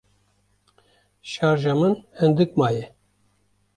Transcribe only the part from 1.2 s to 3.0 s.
Şarja min hindik maye.